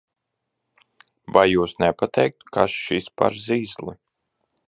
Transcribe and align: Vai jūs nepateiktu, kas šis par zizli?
Vai 1.35 1.43
jūs 1.51 1.75
nepateiktu, 1.83 2.49
kas 2.57 2.79
šis 2.87 3.13
par 3.23 3.39
zizli? 3.45 3.97